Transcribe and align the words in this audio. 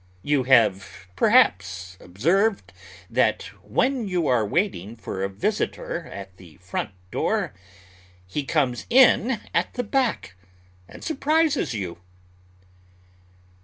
You 0.23 0.45
have 0.45 1.07
perhaps 1.15 1.95
observed 1.99 2.73
that 3.07 3.43
when 3.63 4.07
you 4.07 4.25
are 4.25 4.43
waiting 4.47 4.95
for 4.95 5.21
a 5.21 5.29
visitor 5.29 6.07
at 6.07 6.37
the 6.37 6.55
front 6.57 6.89
door, 7.11 7.53
he 8.25 8.43
comes 8.43 8.87
in 8.89 9.41
at 9.53 9.75
the 9.75 9.83
back, 9.83 10.33
and 10.87 11.03
surprises 11.03 11.75
you. 11.75 11.99